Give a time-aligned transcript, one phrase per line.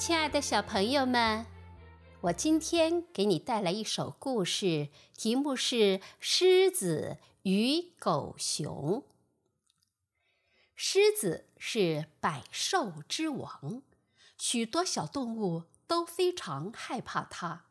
[0.00, 1.44] 亲爱的小朋友们，
[2.22, 9.04] 我今天给你带来一首故事，题目是《狮子与狗熊》。
[10.74, 13.82] 狮子是百兽之王，
[14.38, 17.66] 许多小动物都非常害怕它。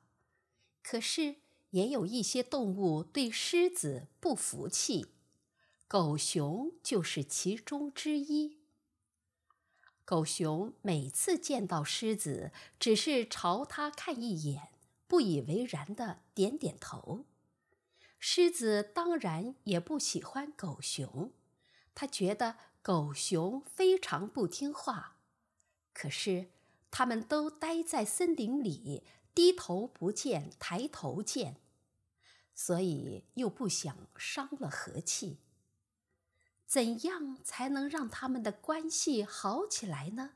[0.83, 1.37] 可是，
[1.71, 5.07] 也有一些动物对狮子不服气，
[5.87, 8.58] 狗熊就是其中之一。
[10.09, 14.69] 狗熊每次见到狮子，只是朝它看一眼，
[15.07, 17.25] 不以为然的点点头。
[18.17, 21.31] 狮子当然也不喜欢狗熊，
[21.93, 25.17] 他觉得狗熊非常不听话。
[25.93, 26.47] 可是
[26.89, 29.03] 他们都待在森林里，
[29.35, 31.57] 低头不见抬头见，
[32.55, 35.37] 所以又不想伤了和气。
[36.69, 40.33] 怎样才能让他们的关系好起来呢？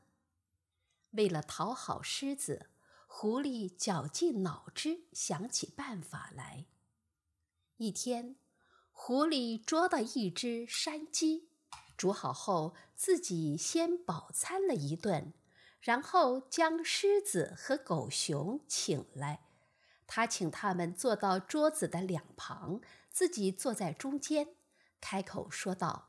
[1.12, 2.70] 为了讨好狮子，
[3.06, 6.66] 狐狸绞尽脑汁想起办法来。
[7.76, 8.34] 一天，
[8.90, 11.50] 狐狸捉到一只山鸡，
[11.96, 15.32] 煮好后自己先饱餐了一顿，
[15.80, 19.44] 然后将狮子和狗熊请来。
[20.08, 24.56] 他请他们坐到桌子的两旁，自己坐在中间，
[25.00, 26.08] 开口说道。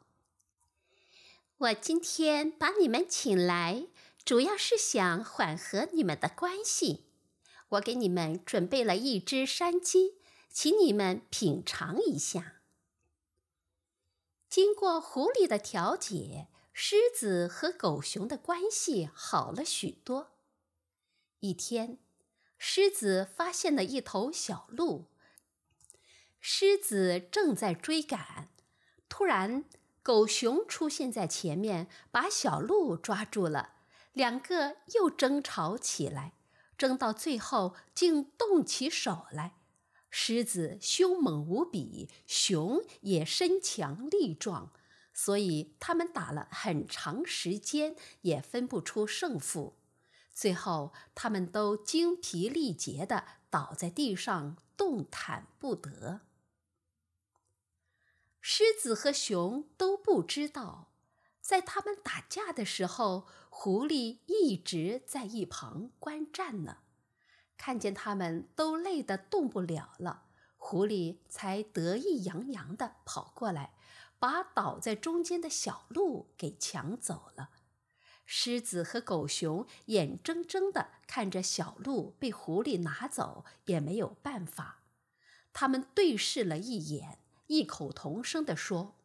[1.57, 3.87] 我今天把你们请来，
[4.25, 7.05] 主要是想缓和你们的关系。
[7.69, 10.17] 我给你们准备了一只山鸡，
[10.49, 12.61] 请你们品尝一下。
[14.49, 20.35] 经过狐狸的调解，狮子和狗熊的关系好了许多。
[21.39, 21.99] 一天，
[22.57, 25.05] 狮子发现了一头小鹿，
[26.41, 28.49] 狮子正在追赶，
[29.07, 29.63] 突然。
[30.05, 33.71] 狗熊出现在前面，把小鹿抓住了，
[34.13, 36.33] 两个又争吵起来，
[36.77, 39.55] 争到最后竟动起手来。
[40.11, 44.71] 狮子凶猛无比，熊也身强力壮，
[45.11, 49.73] 所以他们打了很长时间也分不出胜负。
[50.31, 56.21] 最后，他们都精疲力竭地倒在地上，动弹不得。
[58.47, 60.91] 狮子和熊都不知道，
[61.41, 66.77] 在他们打架的时候，狐狸一直在一旁观战呢。
[67.57, 70.25] 看见他们都累得动不了了，
[70.57, 73.73] 狐狸才得意洋洋地跑过来，
[74.19, 77.49] 把倒在中间的小鹿给抢走了。
[78.27, 84.83] 狮子和狗熊眼睁睁地看着小鹿被狐狸拿走，也没有办法。
[85.51, 87.17] 他们对视了一眼。
[87.47, 88.95] 异口同声地说：“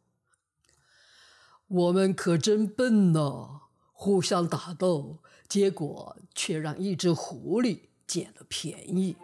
[1.69, 3.65] 我们可真笨呐！
[3.93, 5.19] 互相打斗，
[5.49, 9.17] 结果却让一只狐狸捡了便宜。”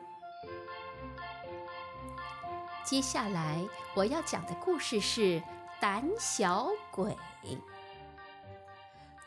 [2.84, 3.66] 接下来
[3.96, 5.40] 我要讲的故事是
[5.80, 7.16] 《胆小鬼》。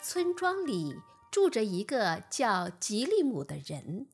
[0.02, 0.96] 村庄里
[1.30, 4.08] 住着一个叫吉利姆的人，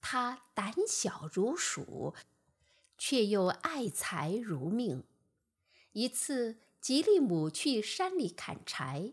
[0.00, 2.14] 他胆小如鼠，
[2.96, 5.02] 却又爱财如命。
[5.92, 9.12] 一次，吉利姆去山里砍柴，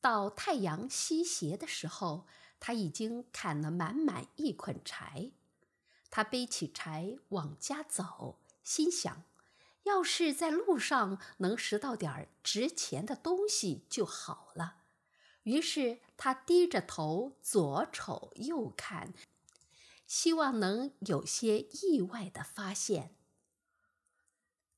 [0.00, 2.26] 到太阳西斜的时候，
[2.60, 5.32] 他已经砍了满满一捆柴。
[6.10, 9.24] 他背起柴往家走，心想：
[9.82, 14.76] 要是在路上能拾到点值钱的东西就好了。
[15.42, 19.12] 于是他低着头，左瞅右看，
[20.06, 23.16] 希望能有些意外的发现。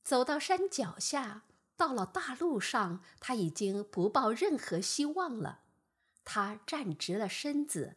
[0.05, 1.41] 走到山脚下，
[1.75, 5.61] 到了大路上，他已经不抱任何希望了。
[6.23, 7.95] 他站直了身子，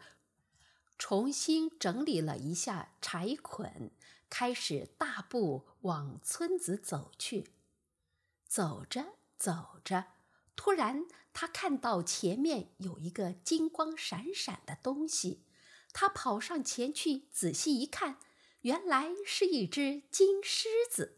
[0.97, 3.91] 重新整理了一下柴捆，
[4.31, 7.51] 开始大步往村子走去。
[8.47, 10.07] 走着走着，
[10.57, 11.05] 突然
[11.35, 15.45] 他看到前面有一个金光闪闪的东西，
[15.93, 18.19] 他跑上前去仔细一看，
[18.63, 21.18] 原来是一只金狮子。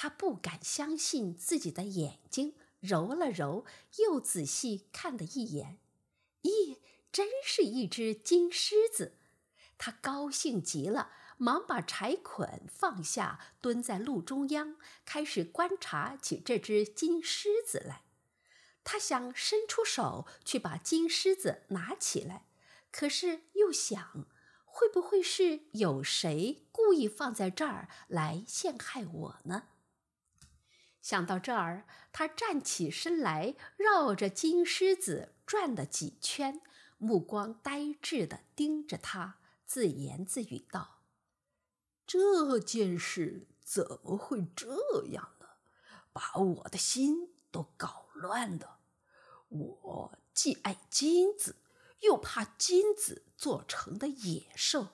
[0.00, 3.64] 他不敢相信自己的眼睛，揉了揉，
[3.96, 5.80] 又仔细看了一眼，
[6.42, 6.78] 咦，
[7.10, 9.18] 真是一只金狮子！
[9.76, 18.04] 他高兴极了，忙把柴捆放下，蹲在路中央，开始观察起这只金狮子来。
[18.84, 22.46] 他想伸出手去把金狮子拿起来，
[22.92, 24.28] 可是又想，
[24.64, 29.64] 会不会是有谁故意放在这儿来陷害我呢？
[31.08, 36.60] 想到这儿，他站起身来，绕着金狮子转了几圈，
[36.98, 40.98] 目光呆滞地盯着他，自言自语道
[42.06, 45.46] ：“这件事怎么会这样呢？
[46.12, 48.80] 把我的心都搞乱了。
[49.48, 51.56] 我既爱金子，
[52.00, 54.88] 又怕金子做成的野兽。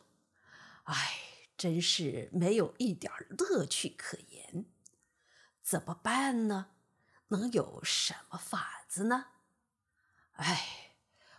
[0.84, 1.18] 唉，
[1.58, 4.33] 真是没有一点乐趣可言。
[5.64, 6.66] 怎么办呢？
[7.28, 9.26] 能有什么法子呢？
[10.34, 10.82] 唉。”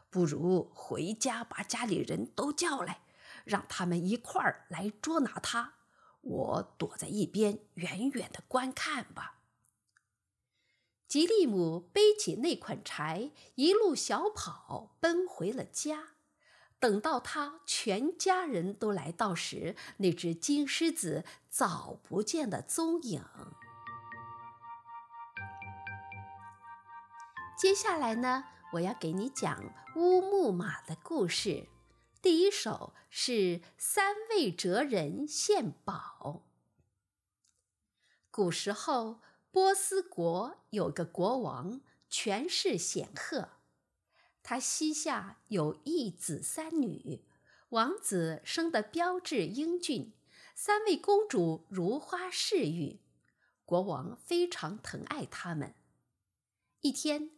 [0.09, 3.01] 不如回家把家里人都叫来，
[3.43, 5.73] 让他们一块儿来捉拿他。
[6.21, 9.41] 我躲在一边，远远的观看吧。
[11.09, 16.13] 吉利姆背起那捆柴，一路小跑奔回了家。
[16.79, 23.21] 等到他全家人都来到时，那只金狮子早不见了踪影。
[27.57, 28.43] 接下来呢？
[28.73, 31.69] 我要给你讲乌木马的故事。
[32.21, 36.43] 第一首是三位哲人献宝。
[38.29, 39.21] 古时候，
[39.51, 41.79] 波斯国有个国王，
[42.09, 43.51] 权势显赫。
[44.43, 47.23] 他膝下有一子三女，
[47.69, 50.11] 王子生得标致英俊，
[50.53, 52.99] 三位公主如花似玉，
[53.63, 55.73] 国王非常疼爱他们。
[56.81, 57.31] 一天。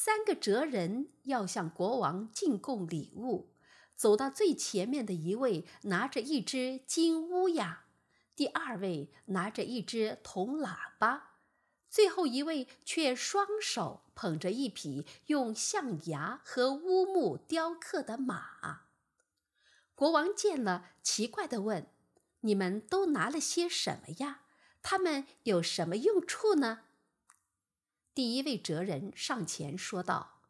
[0.00, 3.50] 三个哲人要向国王进贡礼物，
[3.96, 7.86] 走到最前面的一位拿着一只金乌鸦，
[8.36, 11.40] 第二位拿着一只铜喇叭，
[11.90, 18.82] 最后一位却双手捧着一匹用象牙和乌木雕刻的马。
[19.96, 21.90] 国王见了，奇怪地问
[22.42, 24.42] ：“你们都拿了些什么呀？
[24.80, 26.82] 他们有什么用处呢？”
[28.18, 30.40] 第一位哲人上前说道：“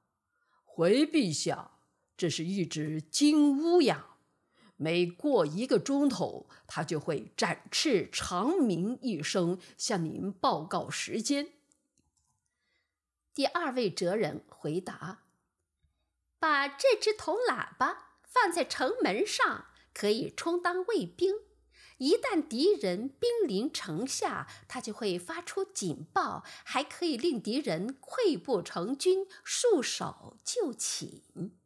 [0.64, 1.72] 回陛下，
[2.16, 4.16] 这是一只金乌鸦，
[4.76, 11.52] 每过一个钟头，它就会展翅长鸣一声，向您报告时间。”
[13.34, 15.24] 第二位哲人回答
[16.40, 21.34] ：“把这只铜喇叭放在城门上，可以充当卫兵。”
[21.98, 31.56] 一旦敌人兵临城下，他就会发出警报，还可以令敌人溃不成军，束手就擒。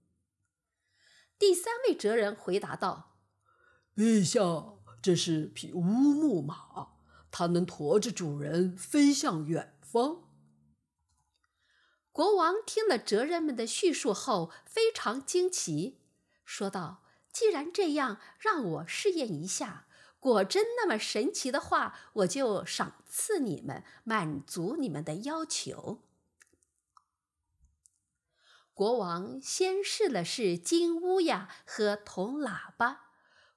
[1.39, 3.19] 第三位哲人回答道
[3.95, 4.41] ：“陛下，
[5.03, 6.93] 这是匹乌木马，
[7.31, 10.31] 它能驮着主人飞向远方。”
[12.11, 15.99] 国王听了哲人们的叙述后，非常惊奇，
[16.45, 19.89] 说道：“既然这样，让我试验一下。”
[20.23, 25.99] 果真那么神奇的话，我就赏赐你们，满足你们的要求。
[28.73, 33.11] 国王先试了试金乌鸦和铜喇叭，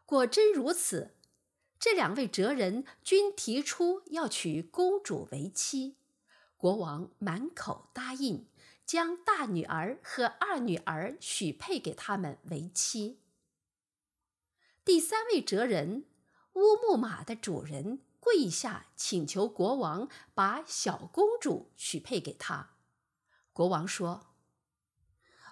[0.08, 1.14] 果真如此。
[1.78, 5.98] 这两位哲人均提出要娶公主为妻，
[6.58, 8.48] 国王满口答应，
[8.84, 13.20] 将大女儿和二女儿许配给他们为妻。
[14.84, 16.06] 第三位哲人。
[16.56, 22.72] 乌木马的主人跪下请求国王把小公主许配给他。
[23.52, 24.28] 国王说：“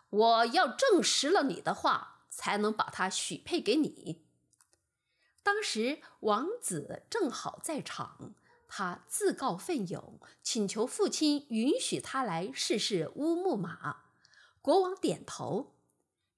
[0.10, 4.24] 我要证实了你的话，才能把她许配给你。”
[5.44, 8.34] 当时王子正好在场，
[8.70, 14.04] 他自告奋勇，请求父亲允许他来试试乌木马。
[14.62, 15.76] 国王点头，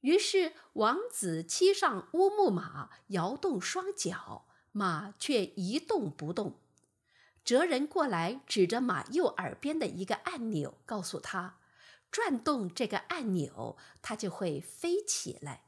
[0.02, 4.45] 于是王子骑上乌木马，摇动双脚。
[4.78, 6.60] 马却一动不动。
[7.46, 11.60] 哲人过来，指着马右耳边的一个按钮，告诉他
[12.12, 15.62] ：“转动这个按钮，它就会飞起来。”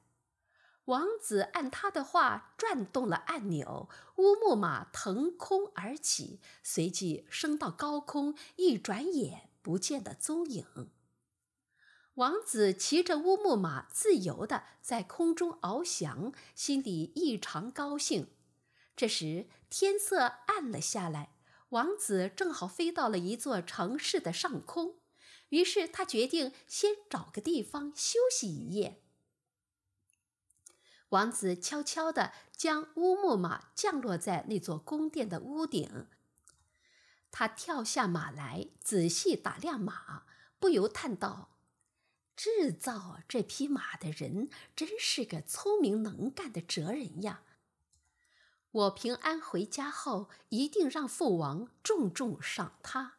[0.86, 3.88] 王子按他的话转动了按钮，
[4.18, 10.66] 乌木马腾空而起，随即升到高空，一转眼不见了踪影。
[12.16, 18.28] 王子骑着乌木马，自由地在空中翱翔，心里异常高兴。
[18.98, 21.36] 这时天色暗了下来，
[21.70, 24.96] 王子正好飞到了一座城市的上空，
[25.50, 29.04] 于是他决定先找个地方休息一夜。
[31.10, 36.08] 王子悄悄地将乌木马降落在那座宫殿的屋顶，
[37.30, 40.26] 他跳下马来，仔细打量马，
[40.58, 41.60] 不由叹道
[42.36, 47.44] ：“制造这匹马的人真是个聪明能干的哲人呀！”
[48.72, 53.18] 我平安回家后，一定让父王重重赏他。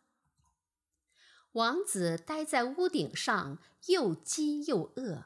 [1.53, 5.25] 王子待在屋顶上，又饥又饿，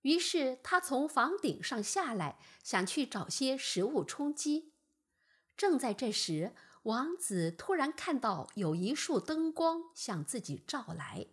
[0.00, 4.72] 于是他从房顶上下来，想去找些食物充饥。
[5.56, 11.26] 正在这时，王子突然看到有一束灯光向自己照来，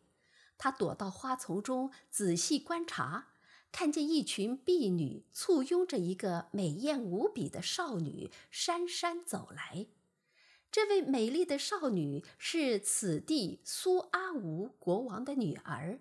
[0.58, 3.35] 他躲到花丛中仔细观察，
[3.78, 9.88] 看见一群婢女簇拥着一个美艳无比的少女姗姗走来。
[10.72, 16.00] 这位美丽的少女是此地苏阿吴国王的女儿。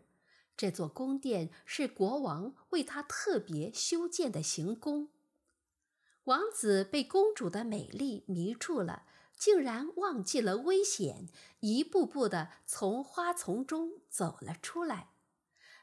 [0.57, 5.09] 这座宫殿是国王为她特别修建的行宫。
[6.27, 9.03] 王子被公主的美丽迷住了，
[9.37, 11.27] 竟然忘记了危险，
[11.59, 15.14] 一步步地从花丛中走了出来。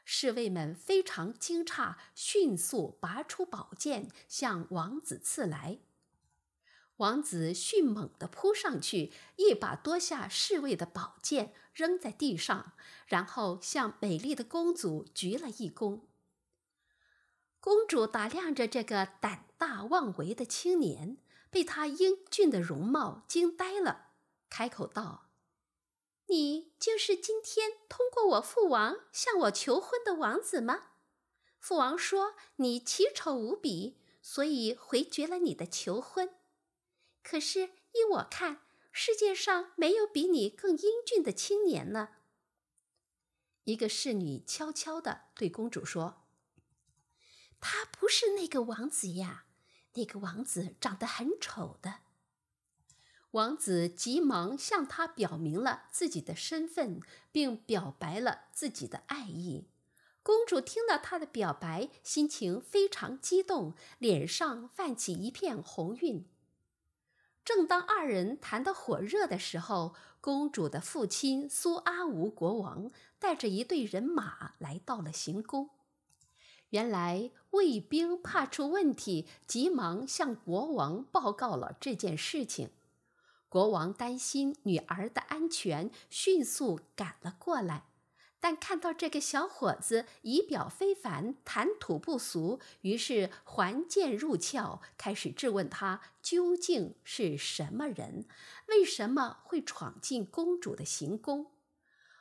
[0.04, 5.78] 侍卫们非常惊诧，迅速拔出宝剑向王子刺来。
[6.96, 12.74] 王子迅猛地扑上去，一把夺下侍卫的宝剑，扔在地上，
[13.06, 16.02] 然后向美丽的公主鞠了一躬。
[17.58, 21.16] 公主打量着这个胆大妄为的青年，
[21.50, 24.08] 被他英俊的容貌惊呆了，
[24.50, 25.30] 开口道
[26.32, 30.92] ：“你就是今天通过我父王向我求婚的王子吗？
[31.60, 36.34] 父王说你奇丑无比，所以回绝了你的求婚。”
[37.22, 38.62] 可是依我看，
[38.92, 42.16] 世界上没有比你更英俊的青年呢。
[43.64, 46.24] 一个侍女悄悄地对公主说
[47.60, 49.44] ：“他不是那个王子呀，
[49.92, 52.00] 那个王子长得很丑的。”
[53.32, 59.68] 王子急忙向她表明了自己的身份，并表白了自己的爱意。
[60.22, 66.28] 公主听到他的表白，心情非常激动，脸上泛起一片红晕。
[67.44, 75.70] 正当二人谈得火热的时候，公主的父亲苏阿吴国王带着一队人马来到了行宫。
[76.68, 82.70] 原来卫兵怕出问题，急忙向国王报告了这件事情。
[83.52, 87.84] 国王担心女儿的安全，迅速赶了过来。
[88.40, 98.24] 但看到这个小伙子仪表非凡，谈吐不俗，于是还剑入鞘，开始质问他究竟是什么人，
[98.68, 101.48] 为什么会闯进公主的行宫。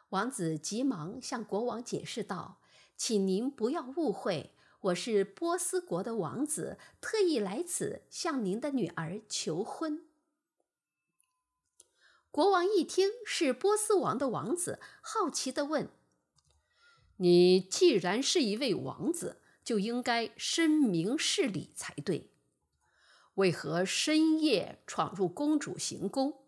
[0.09, 2.59] 王子急忙向国王解释道
[2.97, 10.03] ：“请您不要误会，我是波斯国的王子，特意来此向您的女儿求婚。”
[12.31, 15.89] 国王一听是波斯王的王子，好奇地问。
[17.17, 22.31] 你既然是一位王子，就应该深明事理才对。
[23.33, 26.45] 为何深夜闯入公主行宫？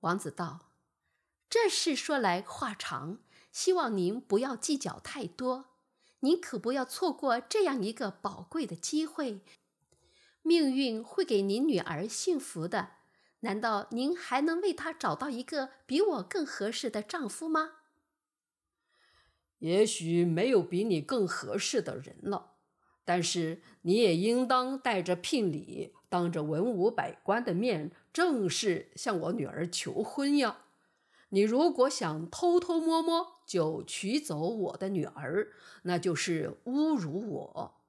[0.00, 0.70] 王子道
[1.50, 3.18] ：“这事说来话长，
[3.50, 5.64] 希望您不要计较太多。
[6.20, 9.40] 您可不要错过这样一个宝贵的机会。
[10.42, 12.95] 命运会给您女儿幸福的。
[13.46, 17.74] 难道您还能为她找到一个比我更合适的丈夫吗？”
[19.60, 22.54] 也许没有比你更合适的人了，
[23.04, 30.64] 但是你也应当带着聘礼，当着文武百官的面，正式向我女儿求婚呀！
[31.30, 37.80] 你如果想偷偷摸摸就娶走我的女儿，那就是侮辱我。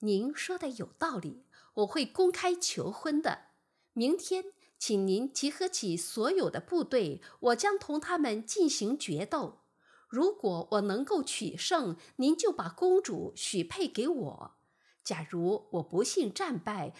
[0.00, 3.49] 您说的有道理，我会公开求婚的。
[4.00, 4.46] 明天，
[4.78, 9.58] 请您集合起所有的部队，我将同他们进行决斗。
[10.08, 14.56] 如果我能够取胜，您就把公主许配给我；
[15.04, 16.94] 假如我不幸战败，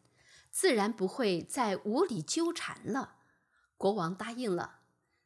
[0.51, 3.15] 自然不会再无理纠缠了。
[3.79, 4.81] 国王答应了。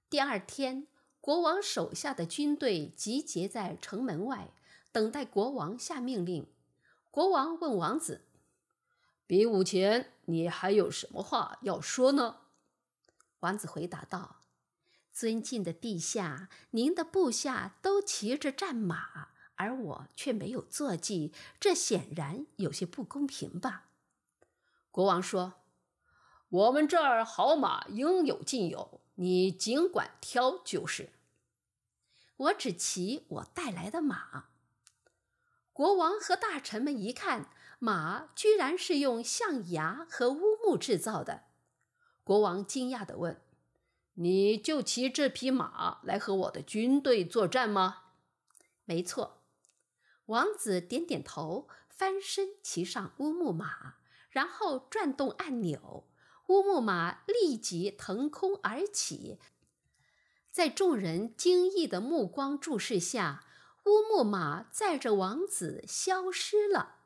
[0.08, 0.86] 第二天，
[1.20, 4.54] 国王手下的军队集结在城门外，
[4.92, 6.46] 等待国王下命令。
[7.10, 8.26] 国王问王子
[9.26, 12.40] ：“比武前，你还有什么话要说呢？”
[13.40, 14.40] 王子回答道。
[15.12, 23.84] 尊敬的陛下，您的部下都骑着战马，而我却没有坐骑，这显然有些不公平吧？
[24.90, 25.62] 国王说
[26.50, 31.12] ：“我们这儿好马应有尽有，你尽管挑就是。”
[32.36, 34.46] 我只骑我带来的马。
[35.72, 37.48] 国王和大臣们一看，
[37.84, 41.42] 马居然是用象牙和乌木制造的。
[42.22, 43.42] 国王惊讶地问。
[44.14, 48.04] 你就骑这匹马来和我的军队作战吗？
[48.86, 49.42] 没错。
[50.26, 53.96] 王子点点头，翻身骑上乌木马，
[54.30, 56.08] 然后转动按钮，
[56.46, 59.38] 乌木马立即腾空而起。
[60.50, 63.44] 在众人惊异的目光注视下，
[63.84, 67.00] 乌木马载着王子消失了。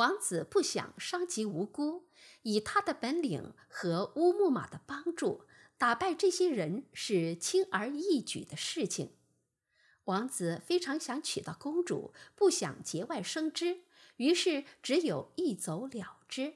[0.00, 2.06] 王子不想伤及无辜，
[2.40, 5.44] 以他的本领和乌木马的帮助，
[5.76, 9.18] 打败这些人是轻而易举的事情。
[10.04, 13.82] 王子非常想娶到公主，不想节外生枝，
[14.16, 16.54] 于是只有一走了之。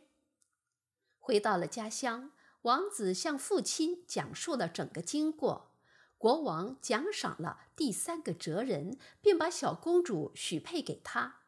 [1.19, 2.33] 回到了家乡，
[2.63, 5.75] 王子向父亲讲述了整个经过。
[6.17, 11.44] 国王奖赏了第三个哲人，并把小公主许配给他。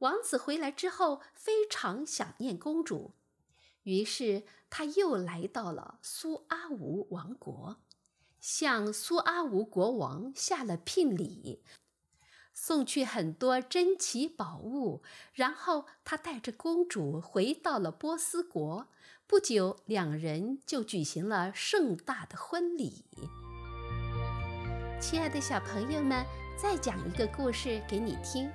[0.00, 3.12] 王子回来之后，非常想念公主，
[3.84, 7.76] 于是他又来到了苏阿吴王国，
[8.38, 11.62] 向苏阿吴国王下了聘礼，
[12.52, 15.02] 送去很多珍奇宝物。
[15.32, 18.88] 然后他带着公主回到了波斯国，
[19.26, 23.04] 不久，两人就举行了盛大的婚礼。
[25.00, 26.22] 亲爱的小朋友们，
[26.60, 28.50] 再讲一个故事给你听。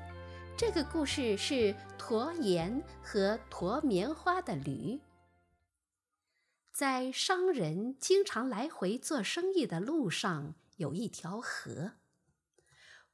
[0.58, 5.00] 这个故事是驮盐和驮棉花的驴。
[6.72, 11.94] 在商人经常来回做生意的路上，有一条河。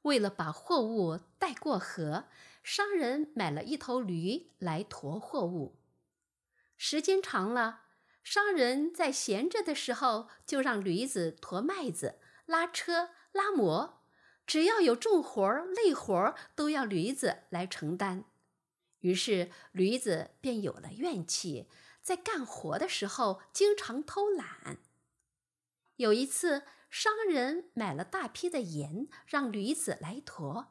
[0.02, 2.24] 为了把货物带过河，
[2.62, 5.80] 商人买了一头驴来驮货物。
[6.76, 7.82] 时间长了，
[8.22, 13.10] 商人在闲着的时候，就让驴子驮麦子、拉车。
[13.32, 13.97] 拉磨，
[14.48, 18.24] 只要有重活儿、累活儿，都要驴子来承担。
[19.00, 21.68] 于是驴子便有了怨气，
[22.02, 24.78] 在干活的时候经常偷懒。
[25.96, 30.68] 有一次，商人买了大批的盐，让驴子来驮。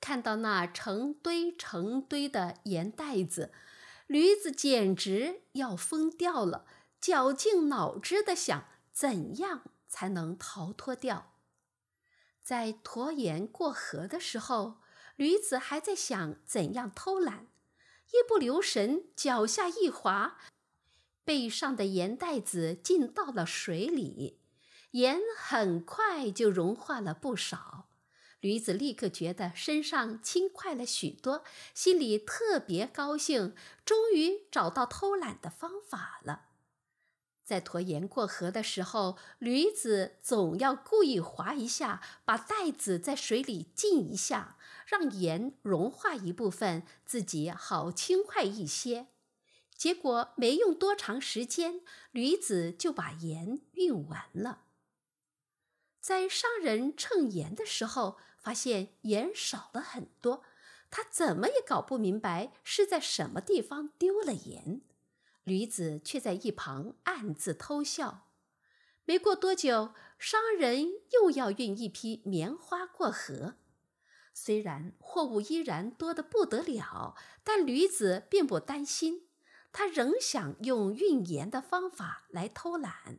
[0.00, 3.52] 看到那成堆成堆的盐袋子，
[4.06, 6.66] 驴子简直要疯掉了，
[7.00, 11.31] 绞尽脑汁的想怎样才能逃脱掉。
[12.42, 14.80] 在驮盐过河的时候，
[15.16, 17.46] 驴子还在想怎样偷懒，
[18.10, 20.38] 一不留神脚下一滑，
[21.24, 24.40] 背上的盐袋子进到了水里，
[24.92, 27.88] 盐很快就融化了不少。
[28.40, 36.46] 驴子立刻觉得身上轻快了许多，心里特别高兴，终于找到偷懒的方法了。
[37.44, 49.08] 在驮盐过河的时候，驴子总要故意滑一下，把袋子在水里浸一下，让盐融化一部分，自己好轻快一些。
[49.76, 51.80] 结果没用多长时间，
[52.12, 54.60] 驴子就把盐运完了。
[56.00, 60.44] 在商人称盐的时候，发现盐少了很多，
[60.90, 64.82] 他怎么也搞不明白是在什么地方丢了盐。
[65.44, 68.28] 驴子却在一旁暗自偷笑。
[69.04, 73.54] 没过多久，商人又要运一批棉花过河。
[74.32, 79.26] 虽然货物依然多得不得了，但驴子并不担心，
[79.72, 83.18] 他仍想用运盐的方法来偷懒。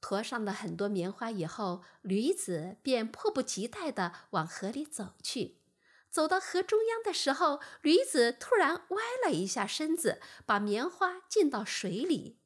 [0.00, 5.56] 驮上了很多棉花以后，驴子便迫不及待地往河里走去。
[6.16, 12.38] 走到河中央的时候，驴子突然歪了一下身子，把棉花浸到水里。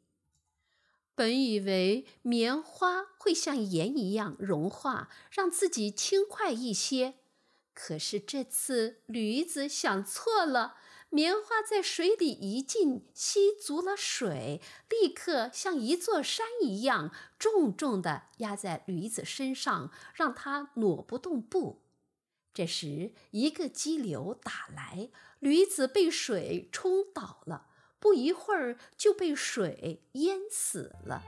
[1.14, 7.20] 本以为棉花会像盐一样融化，让自己轻快一些，
[7.72, 10.74] 可是这次驴子想错了。
[11.09, 21.85] 棉花在水里一浸，吸足了水，立刻像一座山一样重重地压在驴子身上，让它挪不动步。
[22.53, 25.09] 这时，一个激流打来，
[25.39, 31.23] 驴子被水冲倒了，不一会儿就被水淹死了。